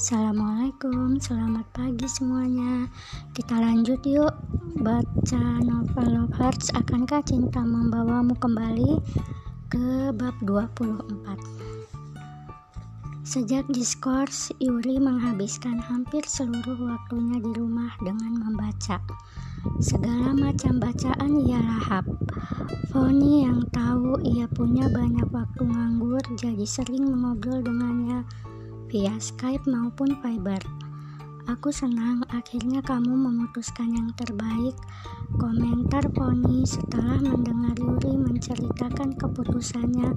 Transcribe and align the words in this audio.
Assalamualaikum, 0.00 1.20
selamat 1.20 1.76
pagi 1.76 2.08
semuanya. 2.08 2.88
Kita 3.36 3.52
lanjut 3.52 4.00
yuk 4.08 4.32
baca 4.80 5.44
novel 5.60 6.24
Love 6.24 6.32
Hearts 6.40 6.72
Akankah 6.72 7.20
Cinta 7.20 7.60
Membawamu 7.60 8.32
Kembali 8.40 8.96
ke 9.68 10.08
bab 10.16 10.32
24. 10.40 11.04
Sejak 13.28 13.68
diskors, 13.68 14.48
Yuri 14.56 14.96
menghabiskan 14.96 15.76
hampir 15.84 16.24
seluruh 16.24 16.80
waktunya 16.80 17.36
di 17.36 17.52
rumah 17.60 17.92
dengan 18.00 18.40
membaca. 18.40 19.04
Segala 19.84 20.32
macam 20.32 20.80
bacaan 20.80 21.44
ia 21.44 21.60
lahap. 21.60 22.08
Foni 22.88 23.44
yang 23.44 23.68
tahu 23.68 24.16
ia 24.24 24.48
punya 24.48 24.88
banyak 24.88 25.28
waktu 25.28 25.60
nganggur 25.60 26.24
jadi 26.40 26.64
sering 26.64 27.04
mengobrol 27.04 27.60
dengannya 27.60 28.24
via 28.90 29.14
Skype 29.22 29.70
maupun 29.70 30.18
Viber. 30.18 30.58
Aku 31.46 31.70
senang 31.70 32.26
akhirnya 32.34 32.82
kamu 32.82 33.14
memutuskan 33.14 33.94
yang 33.94 34.10
terbaik. 34.18 34.74
Komentar 35.38 36.02
Pony 36.10 36.66
setelah 36.66 37.22
mendengar 37.22 37.78
Yuri 37.78 38.18
menceritakan 38.18 39.14
keputusannya 39.14 40.10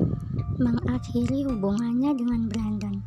mengakhiri 0.58 1.46
hubungannya 1.46 2.18
dengan 2.18 2.50
Brandon. 2.50 2.98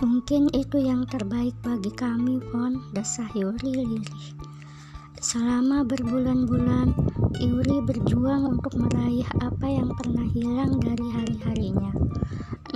Mungkin 0.00 0.48
itu 0.56 0.80
yang 0.80 1.04
terbaik 1.04 1.52
bagi 1.60 1.92
kami, 1.92 2.40
Pon, 2.48 2.80
desah 2.96 3.28
Yuri 3.36 3.84
lirih. 3.84 4.16
Selama 5.20 5.84
berbulan-bulan, 5.84 6.96
Yuri 7.36 7.84
berjuang 7.84 8.56
untuk 8.56 8.80
meraih 8.80 9.28
apa 9.44 9.66
yang 9.68 9.92
pernah 9.92 10.24
hilang 10.32 10.80
dari 10.80 11.06
hari-harinya. 11.12 11.92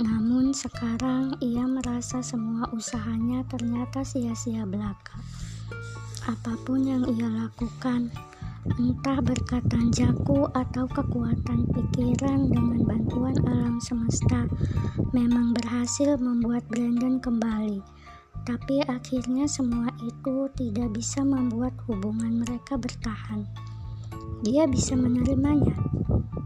Namun 0.01 0.57
sekarang 0.57 1.37
ia 1.37 1.69
merasa 1.69 2.25
semua 2.25 2.65
usahanya 2.73 3.45
ternyata 3.45 4.01
sia-sia 4.01 4.65
belaka. 4.65 5.21
Apa 6.25 6.57
pun 6.65 6.81
yang 6.81 7.05
ia 7.13 7.29
lakukan, 7.29 8.09
entah 8.73 9.21
berkat 9.21 9.61
tanjaku 9.69 10.49
atau 10.57 10.89
kekuatan 10.89 11.69
pikiran 11.69 12.49
dengan 12.49 12.81
bantuan 12.89 13.37
alam 13.45 13.77
semesta, 13.77 14.49
memang 15.13 15.53
berhasil 15.53 16.17
membuat 16.17 16.65
Brandon 16.73 17.21
kembali. 17.21 17.85
Tapi 18.49 18.81
akhirnya 18.89 19.45
semua 19.45 19.93
itu 20.01 20.49
tidak 20.57 20.89
bisa 20.97 21.21
membuat 21.21 21.77
hubungan 21.85 22.41
mereka 22.41 22.81
bertahan. 22.81 23.45
Dia 24.41 24.65
bisa 24.65 24.97
menerimanya. 24.97 25.77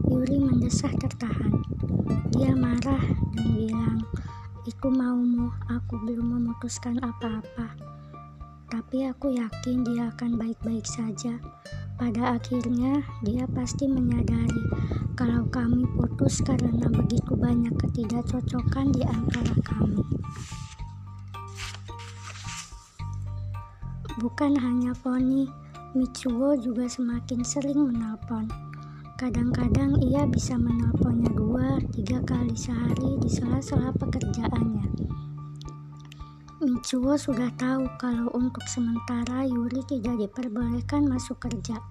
Yuri 0.04 0.36
mendesah 0.36 0.92
tertahan. 1.00 1.77
Dia 2.34 2.52
marah 2.56 3.00
dan 3.36 3.46
bilang, 3.56 4.00
itu 4.68 4.88
maumu, 4.92 5.48
aku 5.72 5.96
belum 6.04 6.38
memutuskan 6.38 7.00
apa-apa. 7.00 7.72
Tapi 8.68 9.08
aku 9.08 9.32
yakin 9.32 9.80
dia 9.80 10.12
akan 10.12 10.36
baik-baik 10.36 10.84
saja. 10.84 11.40
Pada 11.96 12.36
akhirnya, 12.36 13.00
dia 13.24 13.48
pasti 13.50 13.88
menyadari 13.88 14.64
kalau 15.16 15.48
kami 15.48 15.82
putus 15.96 16.44
karena 16.44 16.86
begitu 16.86 17.32
banyak 17.34 17.74
ketidakcocokan 17.80 18.92
di 18.92 19.02
antara 19.02 19.56
kami. 19.64 20.04
Bukan 24.20 24.52
hanya 24.58 24.92
Pony, 24.98 25.48
Mitsuo 25.96 26.52
juga 26.60 26.84
semakin 26.84 27.40
sering 27.40 27.88
menelpon. 27.88 28.67
Kadang-kadang 29.18 29.98
ia 29.98 30.22
bisa 30.30 30.54
menelponnya 30.54 31.26
dua, 31.34 31.82
tiga 31.90 32.22
kali 32.22 32.54
sehari 32.54 33.18
di 33.18 33.26
sela-sela 33.26 33.90
pekerjaannya. 33.98 34.86
Mitsuo 36.62 37.18
sudah 37.18 37.50
tahu 37.58 37.82
kalau 37.98 38.30
untuk 38.38 38.62
sementara 38.70 39.42
Yuri 39.42 39.82
tidak 39.90 40.22
diperbolehkan 40.22 41.10
masuk 41.10 41.42
kerja. 41.42 41.82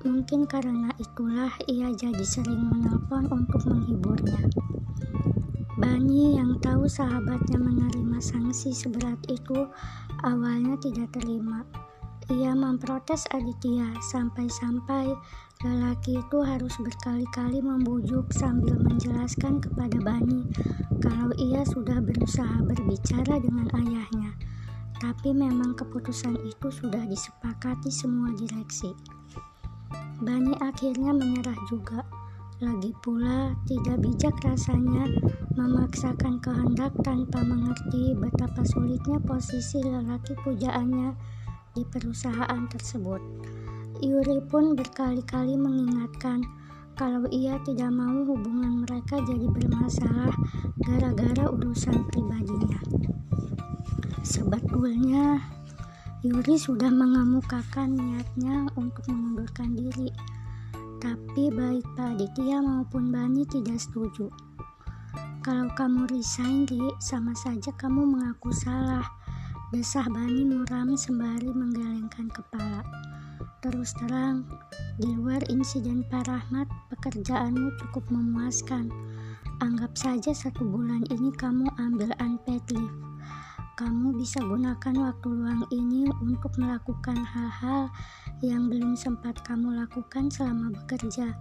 Mungkin 0.00 0.48
karena 0.48 0.88
itulah 0.96 1.52
ia 1.68 1.92
jadi 1.92 2.24
sering 2.24 2.72
menelpon 2.72 3.28
untuk 3.28 3.60
menghiburnya. 3.68 4.48
Bani 5.76 6.40
yang 6.40 6.56
tahu 6.64 6.88
sahabatnya 6.88 7.60
menerima 7.60 8.16
sanksi 8.16 8.72
seberat 8.72 9.20
itu 9.28 9.68
Awalnya 10.24 10.80
tidak 10.80 11.12
terima. 11.12 11.60
Ia 12.26 12.58
memprotes 12.58 13.22
Aditya 13.30 13.94
sampai-sampai 14.02 15.14
lelaki 15.62 16.18
itu 16.18 16.38
harus 16.42 16.74
berkali-kali 16.82 17.62
membujuk 17.62 18.34
sambil 18.34 18.74
menjelaskan 18.82 19.62
kepada 19.62 19.94
Bani 20.02 20.42
kalau 20.98 21.30
ia 21.38 21.62
sudah 21.62 22.02
berusaha 22.02 22.66
berbicara 22.66 23.38
dengan 23.38 23.70
ayahnya. 23.78 24.34
Tapi 24.98 25.38
memang 25.38 25.78
keputusan 25.78 26.34
itu 26.42 26.66
sudah 26.66 27.06
disepakati 27.06 27.94
semua 27.94 28.34
direksi. 28.34 28.90
Bani 30.18 30.50
akhirnya 30.58 31.14
menyerah 31.14 31.58
juga. 31.70 32.02
Lagi 32.58 32.90
pula, 33.06 33.54
tidak 33.70 34.02
bijak 34.02 34.34
rasanya 34.42 35.06
memaksakan 35.54 36.42
kehendak 36.42 36.90
tanpa 37.06 37.44
mengerti 37.44 38.18
betapa 38.18 38.66
sulitnya 38.66 39.22
posisi 39.22 39.78
lelaki 39.84 40.34
pujaannya 40.42 41.35
di 41.76 41.84
perusahaan 41.84 42.64
tersebut. 42.72 43.20
Yuri 44.00 44.40
pun 44.48 44.72
berkali-kali 44.72 45.60
mengingatkan 45.60 46.40
kalau 46.96 47.28
ia 47.28 47.60
tidak 47.68 47.92
mau 47.92 48.24
hubungan 48.24 48.88
mereka 48.88 49.20
jadi 49.20 49.44
bermasalah 49.52 50.32
gara-gara 50.80 51.52
urusan 51.52 52.08
pribadinya. 52.08 52.80
Sebetulnya, 54.24 55.44
Yuri 56.24 56.56
sudah 56.56 56.88
mengemukakan 56.88 57.92
niatnya 57.92 58.72
untuk 58.80 59.04
mengundurkan 59.12 59.76
diri 59.76 60.08
tapi 61.06 61.52
baik 61.52 61.84
Pak 61.94 62.16
Aditya 62.16 62.58
maupun 62.64 63.12
Bani 63.12 63.44
tidak 63.46 63.78
setuju. 63.78 64.32
Kalau 65.44 65.70
kamu 65.78 66.10
resign, 66.10 66.66
Ri, 66.66 66.82
sama 66.98 67.30
saja 67.36 67.70
kamu 67.76 68.16
mengaku 68.16 68.50
salah. 68.50 69.06
Desah 69.74 70.06
Bani 70.06 70.46
muram 70.46 70.94
sembari 70.94 71.50
menggelengkan 71.50 72.30
kepala. 72.30 72.86
Terus 73.58 73.90
terang, 73.98 74.46
di 74.94 75.10
luar 75.10 75.42
insiden 75.50 76.06
Pak 76.06 76.30
Rahmat, 76.30 76.70
pekerjaanmu 76.94 77.74
cukup 77.74 78.06
memuaskan. 78.14 78.86
Anggap 79.58 79.98
saja 79.98 80.30
satu 80.30 80.62
bulan 80.62 81.02
ini 81.10 81.34
kamu 81.34 81.66
ambil 81.82 82.14
unpaid 82.22 82.62
leave. 82.70 82.94
Kamu 83.74 84.14
bisa 84.14 84.38
gunakan 84.38 84.94
waktu 85.02 85.28
luang 85.34 85.66
ini 85.74 86.14
untuk 86.22 86.54
melakukan 86.62 87.18
hal-hal 87.26 87.90
yang 88.46 88.70
belum 88.70 88.94
sempat 88.94 89.42
kamu 89.42 89.82
lakukan 89.82 90.30
selama 90.30 90.70
bekerja. 90.78 91.34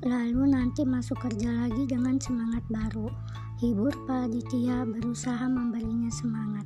Lalu 0.00 0.56
nanti 0.56 0.88
masuk 0.88 1.20
kerja 1.20 1.52
lagi 1.52 1.84
dengan 1.84 2.16
semangat 2.16 2.64
baru. 2.72 3.12
Hibur 3.60 3.92
Pak 4.08 4.32
Aditya 4.32 4.88
berusaha 4.88 5.44
memberinya 5.44 6.08
semangat. 6.08 6.64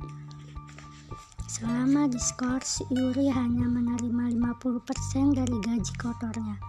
Selama 1.55 2.11
diskors, 2.11 2.83
Yuri 2.91 3.31
hanya 3.31 3.63
menerima 3.63 4.27
50% 4.59 5.39
dari 5.39 5.55
gaji 5.63 5.93
kotornya. 5.95 6.59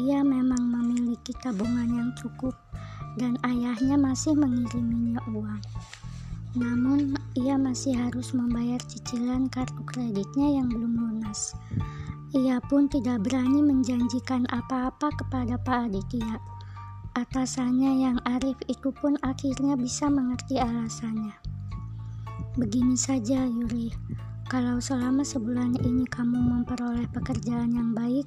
Ia 0.00 0.24
memang 0.24 0.64
memiliki 0.64 1.36
tabungan 1.44 1.92
yang 1.92 2.10
cukup 2.16 2.56
dan 3.20 3.36
ayahnya 3.44 4.00
masih 4.00 4.32
mengiriminya 4.32 5.20
uang. 5.28 5.60
Namun, 6.56 7.20
ia 7.36 7.60
masih 7.60 8.00
harus 8.00 8.32
membayar 8.32 8.80
cicilan 8.80 9.44
kartu 9.52 9.84
kreditnya 9.84 10.56
yang 10.56 10.72
belum 10.72 10.96
lunas. 10.96 11.52
Ia 12.32 12.64
pun 12.64 12.88
tidak 12.88 13.28
berani 13.28 13.60
menjanjikan 13.60 14.48
apa-apa 14.48 15.12
kepada 15.20 15.60
Pak 15.60 15.92
Aditya. 15.92 16.40
Atasannya 17.12 18.08
yang 18.08 18.16
arif 18.24 18.56
itu 18.72 18.88
pun 18.88 19.20
akhirnya 19.20 19.76
bisa 19.76 20.08
mengerti 20.08 20.56
alasannya. 20.56 21.47
Begini 22.58 22.98
saja, 22.98 23.46
Yuri. 23.46 23.94
Kalau 24.50 24.82
selama 24.82 25.22
sebulan 25.22 25.78
ini 25.78 26.02
kamu 26.10 26.34
memperoleh 26.34 27.06
pekerjaan 27.14 27.70
yang 27.70 27.94
baik, 27.94 28.26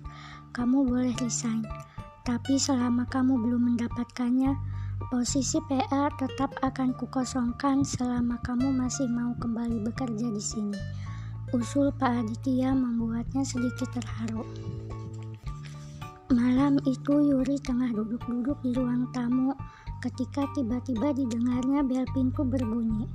kamu 0.55 0.87
boleh 0.87 1.11
resign. 1.19 1.67
Tapi 2.23 2.55
selama 2.55 3.03
kamu 3.11 3.35
belum 3.35 3.75
mendapatkannya, 3.75 4.55
posisi 5.11 5.59
PA 5.67 6.07
tetap 6.15 6.55
akan 6.63 6.95
kukosongkan 6.95 7.83
selama 7.83 8.39
kamu 8.39 8.71
masih 8.71 9.03
mau 9.11 9.35
kembali 9.35 9.83
bekerja 9.91 10.31
di 10.31 10.39
sini. 10.39 10.79
Usul 11.51 11.91
Pak 11.91 12.23
Aditya 12.23 12.71
membuatnya 12.71 13.43
sedikit 13.43 13.91
terharu. 13.91 14.47
Malam 16.31 16.79
itu 16.87 17.19
Yuri 17.19 17.59
tengah 17.59 17.91
duduk-duduk 17.91 18.63
di 18.63 18.71
ruang 18.79 19.11
tamu 19.11 19.51
ketika 19.99 20.47
tiba-tiba 20.55 21.11
didengarnya 21.11 21.83
bel 21.83 22.07
pintu 22.15 22.47
berbunyi. 22.47 23.11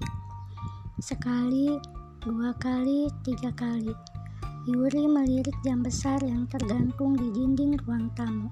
Sekali, 0.97 1.77
dua 2.25 2.57
kali, 2.57 3.13
tiga 3.21 3.53
kali. 3.53 3.93
Yuri 4.65 5.05
melirik 5.05 5.53
jam 5.61 5.85
besar 5.85 6.17
yang 6.25 6.49
tergantung 6.49 7.13
di 7.21 7.29
dinding 7.37 7.77
ruang 7.85 8.09
tamu. 8.17 8.49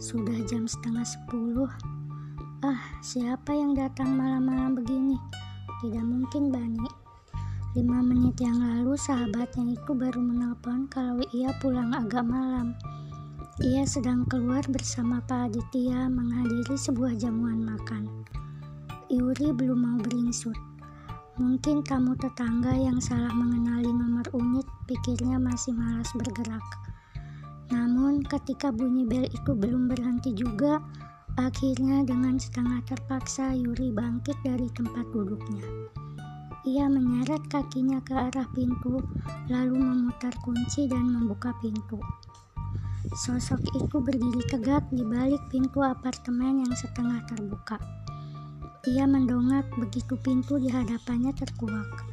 Sudah 0.00 0.40
jam 0.48 0.64
setengah 0.64 1.04
sepuluh. 1.04 1.68
Ah, 2.64 2.80
siapa 3.04 3.52
yang 3.52 3.76
datang 3.76 4.16
malam-malam 4.16 4.72
begini? 4.72 5.20
Tidak 5.84 6.00
mungkin, 6.00 6.48
Bani. 6.48 6.88
Lima 7.76 8.00
menit 8.00 8.40
yang 8.40 8.56
lalu 8.56 8.96
sahabatnya 8.96 9.76
itu 9.76 9.92
baru 9.92 10.16
menelpon 10.16 10.88
kalau 10.88 11.20
ia 11.36 11.52
pulang 11.60 11.92
agak 11.92 12.24
malam. 12.24 12.72
Ia 13.60 13.84
sedang 13.84 14.24
keluar 14.24 14.64
bersama 14.72 15.20
Pak 15.28 15.52
Aditya 15.52 16.08
menghadiri 16.08 16.72
sebuah 16.72 17.20
jamuan 17.20 17.60
makan. 17.60 18.08
Yuri 19.12 19.52
belum 19.52 19.76
mau 19.76 20.00
beringsut. 20.00 20.56
Mungkin 21.36 21.84
tamu 21.84 22.16
tetangga 22.16 22.72
yang 22.72 22.96
salah 22.96 23.28
mengenali 23.28 23.92
nomor 23.92 24.24
unit 24.32 24.64
pikirnya 24.88 25.36
masih 25.36 25.76
malas 25.76 26.08
bergerak. 26.16 26.64
Namun 27.68 28.24
ketika 28.24 28.72
bunyi 28.72 29.04
bel 29.04 29.28
itu 29.28 29.52
belum 29.52 29.84
berhenti 29.84 30.32
juga, 30.32 30.80
akhirnya 31.36 32.08
dengan 32.08 32.40
setengah 32.40 32.80
terpaksa 32.88 33.52
Yuri 33.52 33.92
bangkit 33.92 34.40
dari 34.40 34.72
tempat 34.72 35.04
duduknya. 35.12 35.60
Ia 36.64 36.88
menyeret 36.88 37.44
kakinya 37.52 38.00
ke 38.00 38.16
arah 38.16 38.48
pintu, 38.56 39.04
lalu 39.52 39.76
memutar 39.76 40.32
kunci 40.40 40.88
dan 40.88 41.04
membuka 41.04 41.52
pintu. 41.60 42.00
Sosok 43.12 43.60
itu 43.76 44.00
berdiri 44.00 44.40
tegak 44.48 44.88
di 44.88 45.04
balik 45.04 45.44
pintu 45.52 45.84
apartemen 45.84 46.64
yang 46.64 46.74
setengah 46.74 47.22
terbuka. 47.28 47.76
Ia 48.86 49.02
mendongak 49.02 49.66
begitu 49.74 50.14
pintu 50.14 50.62
di 50.62 50.70
hadapannya 50.70 51.34
terkuak. 51.34 52.06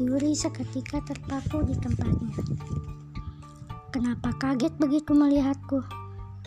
Yuri 0.00 0.32
seketika 0.32 1.04
terpaku 1.04 1.68
di 1.68 1.76
tempatnya. 1.76 2.32
Kenapa 3.92 4.32
kaget 4.40 4.72
begitu 4.80 5.12
melihatku? 5.12 5.84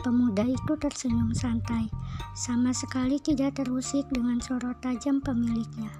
Pemuda 0.02 0.42
itu 0.42 0.74
tersenyum 0.82 1.30
santai, 1.30 1.86
sama 2.34 2.74
sekali 2.74 3.22
tidak 3.22 3.62
terusik 3.62 4.02
dengan 4.10 4.42
sorot 4.42 4.74
tajam 4.82 5.22
pemiliknya. 5.22 5.94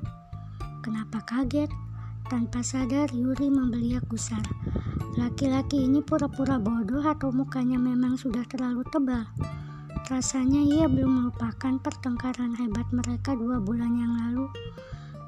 Kenapa 0.83 1.23
kaget? 1.23 1.71
Tanpa 2.27 2.67
sadar 2.67 3.15
Yuri 3.15 3.47
membeliak 3.47 4.05
gusar. 4.11 4.43
Laki-laki 5.15 5.87
ini 5.87 6.03
pura-pura 6.03 6.59
bodoh 6.59 7.07
atau 7.07 7.31
mukanya 7.31 7.79
memang 7.79 8.19
sudah 8.19 8.43
terlalu 8.51 8.83
tebal. 8.91 9.23
Rasanya 10.09 10.65
ia 10.65 10.89
belum 10.89 11.21
melupakan 11.21 11.77
pertengkaran 11.85 12.57
hebat 12.57 12.89
mereka 12.97 13.37
dua 13.37 13.61
bulan 13.61 13.93
yang 13.93 14.17
lalu. 14.17 14.49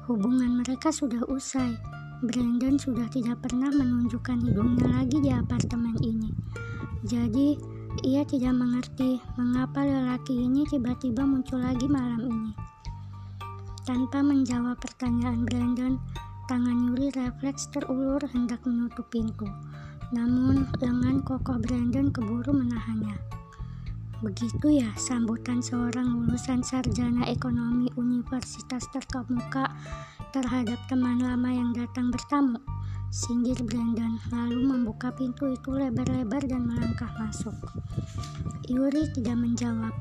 Hubungan 0.09 0.65
mereka 0.65 0.89
sudah 0.89 1.21
usai. 1.29 1.77
Brandon 2.25 2.81
sudah 2.81 3.05
tidak 3.13 3.45
pernah 3.45 3.69
menunjukkan 3.69 4.41
hidungnya 4.41 4.89
lagi 4.89 5.21
di 5.21 5.29
apartemen 5.29 5.93
ini. 6.01 6.33
Jadi, 7.05 7.61
ia 8.01 8.25
tidak 8.25 8.57
mengerti 8.57 9.21
mengapa 9.37 9.85
lelaki 9.85 10.49
ini 10.49 10.65
tiba-tiba 10.65 11.29
muncul 11.29 11.61
lagi 11.61 11.85
malam 11.85 12.25
ini. 12.25 12.51
Tanpa 13.85 14.25
menjawab 14.25 14.81
pertanyaan 14.81 15.45
Brandon, 15.45 16.01
tangan 16.49 16.89
Yuri 16.89 17.13
refleks 17.13 17.69
terulur 17.69 18.25
hendak 18.33 18.65
menutup 18.65 19.05
pintu. 19.13 19.45
Namun, 20.09 20.65
lengan 20.81 21.21
kokoh 21.21 21.61
Brandon 21.61 22.09
keburu 22.09 22.49
menahannya. 22.49 23.40
Begitu 24.21 24.85
ya 24.85 24.93
sambutan 25.01 25.65
seorang 25.65 26.13
lulusan 26.13 26.61
sarjana 26.61 27.25
ekonomi 27.25 27.89
universitas 27.97 28.85
terkemuka 28.93 29.73
terhadap 30.29 30.77
teman 30.85 31.25
lama 31.25 31.49
yang 31.49 31.73
datang 31.73 32.13
bertamu. 32.13 32.61
Singgir 33.09 33.57
Brandon 33.65 34.21
lalu 34.29 34.61
membuka 34.61 35.09
pintu 35.09 35.49
itu 35.49 35.73
lebar-lebar 35.73 36.45
dan 36.45 36.69
melangkah 36.69 37.09
masuk. 37.17 37.57
Yuri 38.69 39.09
tidak 39.09 39.41
menjawab. 39.41 39.91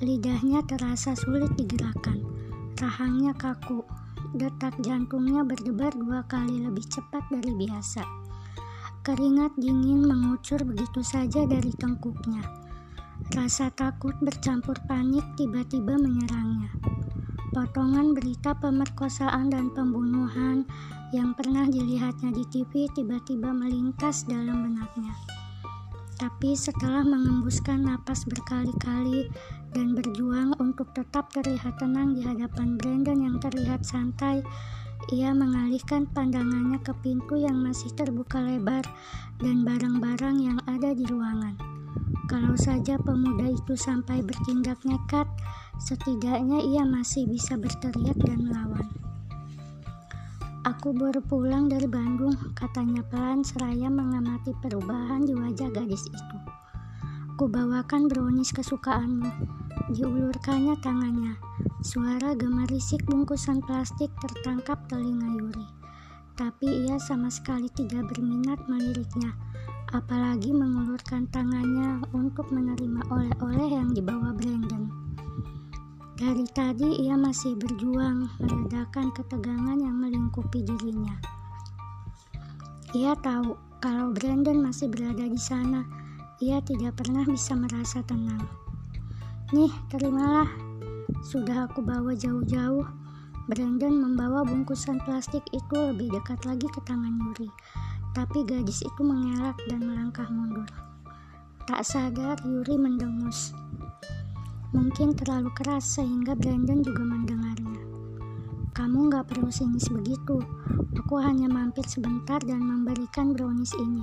Lidahnya 0.00 0.64
terasa 0.64 1.12
sulit 1.12 1.52
digerakkan. 1.60 2.16
Rahangnya 2.80 3.36
kaku, 3.36 3.84
detak 4.32 4.72
jantungnya 4.80 5.44
berdebar 5.44 5.92
dua 5.92 6.24
kali 6.24 6.64
lebih 6.64 6.88
cepat 6.88 7.28
dari 7.28 7.52
biasa. 7.52 8.08
Keringat 9.04 9.52
dingin 9.60 10.00
mengucur 10.00 10.64
begitu 10.64 11.04
saja 11.04 11.44
dari 11.44 11.76
tengkuknya. 11.76 12.69
Rasa 13.30 13.70
takut 13.70 14.18
bercampur 14.18 14.74
panik 14.90 15.22
tiba-tiba 15.38 15.94
menyerangnya. 15.94 16.66
Potongan 17.54 18.10
berita 18.10 18.58
pemerkosaan 18.58 19.54
dan 19.54 19.70
pembunuhan 19.70 20.66
yang 21.14 21.30
pernah 21.38 21.62
dilihatnya 21.62 22.34
di 22.34 22.42
TV 22.50 22.90
tiba-tiba 22.90 23.54
melintas 23.54 24.26
dalam 24.26 24.66
benaknya. 24.66 25.14
Tapi 26.18 26.58
setelah 26.58 27.06
mengembuskan 27.06 27.86
napas 27.86 28.26
berkali-kali 28.26 29.30
dan 29.78 29.94
berjuang 29.94 30.58
untuk 30.58 30.90
tetap 30.90 31.30
terlihat 31.30 31.78
tenang 31.78 32.18
di 32.18 32.26
hadapan 32.26 32.74
Brandon 32.74 33.30
yang 33.30 33.38
terlihat 33.38 33.86
santai, 33.86 34.42
ia 35.14 35.30
mengalihkan 35.30 36.04
pandangannya 36.10 36.82
ke 36.82 36.90
pintu 36.98 37.38
yang 37.38 37.62
masih 37.62 37.94
terbuka 37.94 38.42
lebar 38.42 38.82
dan 39.38 39.62
barang-barang 39.62 40.36
yang 40.42 40.58
ada 40.66 40.90
di 40.92 41.06
ruangan. 41.06 41.79
Kalau 42.30 42.54
saja 42.54 42.94
pemuda 43.00 43.50
itu 43.50 43.74
sampai 43.74 44.22
bertindak 44.22 44.78
nekat, 44.86 45.26
setidaknya 45.82 46.62
ia 46.62 46.86
masih 46.86 47.26
bisa 47.26 47.58
berteriak 47.58 48.14
dan 48.22 48.46
melawan. 48.46 48.86
Aku 50.60 50.92
baru 50.92 51.24
pulang 51.24 51.72
dari 51.72 51.88
Bandung, 51.88 52.36
katanya 52.52 53.00
pelan 53.08 53.40
seraya 53.40 53.88
mengamati 53.88 54.52
perubahan 54.60 55.24
di 55.24 55.32
wajah 55.32 55.72
gadis 55.72 56.04
itu. 56.04 56.36
Ku 57.40 57.48
bawakan 57.48 58.12
brownies 58.12 58.52
kesukaanmu. 58.52 59.32
Diulurkannya 59.96 60.76
tangannya. 60.84 61.40
Suara 61.80 62.36
gemerisik 62.36 63.08
bungkusan 63.08 63.64
plastik 63.64 64.12
tertangkap 64.20 64.76
telinga 64.92 65.32
Yuri. 65.32 65.66
Tapi 66.36 66.84
ia 66.84 67.00
sama 67.00 67.32
sekali 67.32 67.72
tidak 67.72 68.12
berminat 68.12 68.60
meliriknya, 68.68 69.32
apalagi 69.90 70.54
mengulurkan 70.54 71.26
tangannya 71.34 71.98
untuk 72.14 72.46
menerima 72.54 73.02
oleh-oleh 73.10 73.68
yang 73.74 73.90
dibawa 73.90 74.30
Brandon. 74.30 74.86
Dari 76.14 76.46
tadi 76.52 77.00
ia 77.06 77.16
masih 77.16 77.56
berjuang 77.58 78.28
meredakan 78.38 79.10
ketegangan 79.16 79.80
yang 79.80 79.96
melingkupi 79.98 80.62
dirinya. 80.62 81.16
Ia 82.94 83.16
tahu 83.18 83.56
kalau 83.80 84.12
Brandon 84.12 84.60
masih 84.60 84.92
berada 84.92 85.24
di 85.24 85.40
sana, 85.40 85.82
ia 86.38 86.60
tidak 86.60 87.00
pernah 87.00 87.24
bisa 87.24 87.56
merasa 87.56 88.04
tenang. 88.04 88.44
Nih, 89.50 89.72
terimalah. 89.90 90.46
Sudah 91.26 91.66
aku 91.66 91.82
bawa 91.82 92.14
jauh-jauh. 92.14 92.86
Brandon 93.50 93.90
membawa 93.90 94.46
bungkusan 94.46 95.02
plastik 95.02 95.42
itu 95.50 95.74
lebih 95.74 96.14
dekat 96.14 96.38
lagi 96.46 96.68
ke 96.70 96.78
tangan 96.86 97.18
Yuri. 97.18 97.50
Tapi 98.10 98.42
gadis 98.42 98.82
itu 98.82 99.02
mengelak 99.06 99.54
dan 99.70 99.86
melangkah 99.86 100.26
mundur. 100.26 100.66
Tak 101.70 101.86
sadar 101.86 102.34
Yuri 102.42 102.74
mendengus. 102.74 103.54
Mungkin 104.74 105.14
terlalu 105.14 105.50
keras 105.54 105.98
sehingga 105.98 106.34
Brandon 106.34 106.82
juga 106.82 107.06
mendengarnya. 107.06 107.78
Kamu 108.74 109.10
nggak 109.10 109.30
perlu 109.34 109.50
sinis 109.50 109.86
begitu. 109.90 110.42
Aku 110.98 111.18
hanya 111.18 111.50
mampir 111.50 111.82
sebentar 111.86 112.38
dan 112.42 112.62
memberikan 112.62 113.34
brownies 113.34 113.74
ini. 113.78 114.02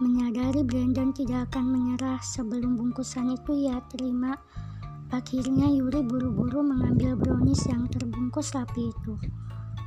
Menyadari 0.00 0.60
Brandon 0.64 1.12
tidak 1.12 1.52
akan 1.52 1.72
menyerah 1.72 2.20
sebelum 2.20 2.76
bungkusan 2.76 3.32
itu 3.32 3.68
ia 3.68 3.80
terima. 3.88 4.36
Akhirnya 5.08 5.68
Yuri 5.72 6.04
buru-buru 6.04 6.60
mengambil 6.60 7.16
brownies 7.16 7.64
yang 7.64 7.88
terbungkus 7.88 8.52
rapi 8.52 8.92
itu. 8.92 9.16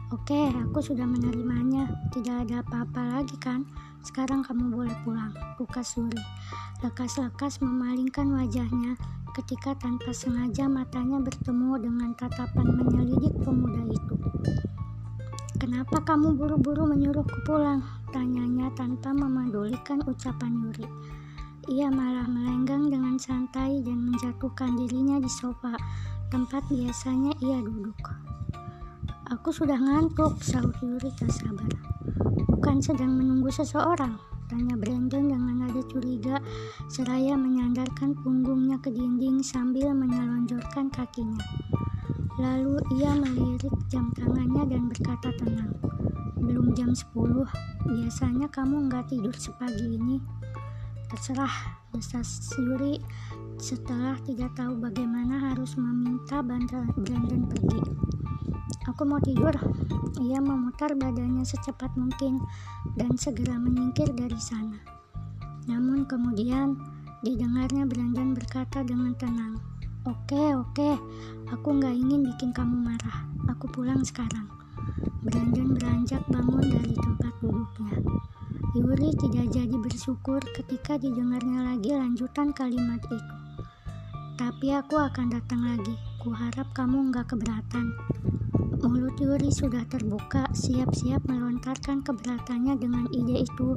Oke, 0.09 0.49
aku 0.49 0.81
sudah 0.81 1.05
menerimanya. 1.05 1.85
Tidak 2.09 2.49
ada 2.49 2.65
apa-apa 2.65 3.21
lagi 3.21 3.37
kan? 3.37 3.61
Sekarang 4.01 4.41
kamu 4.41 4.73
boleh 4.73 4.95
pulang. 5.05 5.29
Bukas 5.61 6.01
Yuri. 6.01 6.17
Lekas-lekas 6.81 7.61
memalingkan 7.61 8.33
wajahnya 8.33 8.97
ketika 9.37 9.77
tanpa 9.77 10.09
sengaja 10.09 10.65
matanya 10.65 11.21
bertemu 11.21 11.77
dengan 11.77 12.17
tatapan 12.17 12.67
menyelidik 12.73 13.37
pemuda 13.45 13.85
itu. 13.85 14.15
Kenapa 15.61 16.01
kamu 16.01 16.33
buru-buru 16.41 16.89
menyuruhku 16.89 17.45
pulang? 17.45 17.85
Tanyanya 18.09 18.73
tanpa 18.73 19.13
memedulikan 19.13 20.01
ucapan 20.09 20.57
Yuri. 20.57 20.89
Ia 21.69 21.93
malah 21.93 22.25
melenggang 22.25 22.89
dengan 22.89 23.21
santai 23.21 23.85
dan 23.85 24.09
menjatuhkan 24.09 24.73
dirinya 24.73 25.21
di 25.21 25.29
sofa, 25.29 25.77
tempat 26.33 26.65
biasanya 26.65 27.37
ia 27.45 27.61
duduk. 27.61 28.28
Aku 29.29 29.53
sudah 29.53 29.77
ngantuk, 29.77 30.41
sahut 30.41 30.73
Yuri 30.81 31.13
tak 31.13 31.29
sabar. 31.29 31.69
Bukan 32.49 32.81
sedang 32.81 33.13
menunggu 33.13 33.53
seseorang, 33.53 34.17
Tanya 34.49 34.73
Brandon 34.73 35.29
dengan 35.29 35.61
nada 35.61 35.85
curiga 35.85 36.41
seraya 36.89 37.37
menyandarkan 37.37 38.17
punggungnya 38.17 38.81
ke 38.81 38.89
dinding 38.89 39.45
sambil 39.45 39.93
menyelonjorkan 39.93 40.89
kakinya. 40.89 41.45
Lalu 42.41 42.81
ia 42.97 43.13
melirik 43.13 43.69
jam 43.93 44.09
tangannya 44.17 44.65
dan 44.65 44.89
berkata 44.89 45.29
tenang. 45.37 45.77
Belum 46.41 46.73
jam 46.73 46.97
10, 46.97 47.45
biasanya 47.85 48.49
kamu 48.49 48.89
nggak 48.89 49.13
tidur 49.13 49.37
sepagi 49.37 50.01
ini. 50.01 50.17
Terserah, 51.13 51.85
desas 51.93 52.49
Yuri 52.57 52.97
setelah 53.61 54.17
tidak 54.25 54.57
tahu 54.57 54.73
bagaimana 54.81 55.53
harus 55.53 55.77
meminta 55.77 56.41
Brandon 56.41 57.45
pergi. 57.45 57.81
Aku 58.99 59.07
mau 59.07 59.23
tidur. 59.23 59.55
Ia 60.19 60.43
memutar 60.43 60.91
badannya 60.91 61.47
secepat 61.47 61.95
mungkin 61.95 62.35
dan 62.99 63.15
segera 63.15 63.55
menyingkir 63.55 64.11
dari 64.11 64.35
sana. 64.35 64.75
Namun 65.71 66.03
kemudian 66.03 66.75
didengarnya 67.23 67.87
Brandon 67.87 68.35
berkata 68.35 68.83
dengan 68.83 69.15
tenang, 69.15 69.55
Oke, 70.03 70.51
oke, 70.51 70.99
aku 71.47 71.79
nggak 71.79 71.95
ingin 71.95 72.27
bikin 72.27 72.51
kamu 72.51 72.75
marah. 72.91 73.23
Aku 73.47 73.71
pulang 73.71 74.03
sekarang. 74.03 74.51
Brandon 75.23 75.79
beranjak 75.79 76.27
bangun 76.27 76.67
dari 76.67 76.99
tempat 76.99 77.31
duduknya. 77.39 78.03
Yuri 78.75 79.15
tidak 79.15 79.47
jadi 79.47 79.75
bersyukur 79.79 80.43
ketika 80.59 80.99
didengarnya 80.99 81.71
lagi 81.71 81.95
lanjutan 81.95 82.51
kalimat 82.51 82.99
itu. 83.07 83.35
Tapi 84.35 84.75
aku 84.75 84.99
akan 84.99 85.31
datang 85.31 85.63
lagi. 85.63 85.95
Kuharap 86.19 86.75
kamu 86.75 87.15
nggak 87.15 87.31
keberatan. 87.31 87.95
Mulut 88.79 89.19
Yuri 89.19 89.51
sudah 89.51 89.83
terbuka, 89.91 90.47
siap-siap 90.55 91.27
melontarkan 91.27 91.99
keberatannya 91.99 92.79
dengan 92.79 93.11
ide 93.11 93.43
itu 93.43 93.75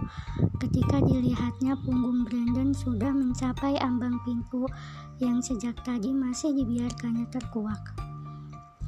ketika 0.63 1.03
dilihatnya 1.03 1.75
punggung 1.83 2.23
Brandon 2.23 2.71
sudah 2.71 3.11
mencapai 3.11 3.75
ambang 3.83 4.23
pintu 4.23 4.71
yang 5.19 5.43
sejak 5.43 5.75
tadi 5.83 6.15
masih 6.15 6.55
dibiarkannya 6.55 7.27
terkuak. 7.35 7.83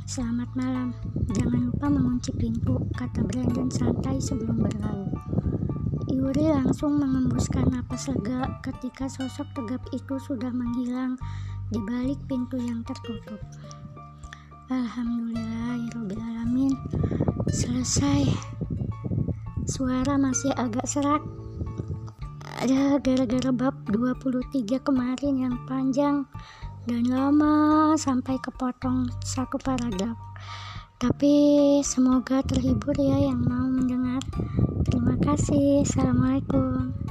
Selamat 0.07 0.55
malam, 0.55 0.95
jangan 1.35 1.75
lupa 1.75 1.91
mengunci 1.91 2.31
pintu, 2.39 2.79
kata 2.95 3.27
Brandon 3.27 3.67
santai 3.75 4.23
sebelum 4.23 4.63
berlalu. 4.63 5.11
Yuri 6.15 6.47
langsung 6.47 6.95
mengembuskan 7.03 7.75
napas 7.75 8.07
lega 8.07 8.63
ketika 8.63 9.11
sosok 9.11 9.51
tegap 9.51 9.83
itu 9.91 10.15
sudah 10.23 10.55
menghilang 10.55 11.19
di 11.75 11.83
balik 11.83 12.23
pintu 12.31 12.55
yang 12.55 12.87
tertutup. 12.87 13.43
Alhamdulillahirrahmanirrahim 14.65 16.73
Selesai. 17.53 18.33
Suara 19.69 20.17
masih 20.17 20.57
agak 20.57 20.89
serak. 20.89 21.21
Ada 22.65 22.97
gara-gara 22.97 23.53
bab 23.53 23.77
23 23.93 24.81
kemarin 24.81 25.37
yang 25.37 25.61
panjang 25.69 26.25
Dan 26.89 27.13
lama 27.13 27.93
sampai 28.01 28.41
kepotong 28.41 29.13
satu 29.21 29.61
paragraf. 29.61 30.17
Tapi 30.97 31.37
semoga 31.85 32.41
terhibur 32.41 32.97
ya 32.97 33.21
yang 33.21 33.45
mau 33.45 33.69
mendengar. 33.69 34.25
Terima 34.89 35.21
kasih. 35.21 35.85
Assalamualaikum 35.85 37.04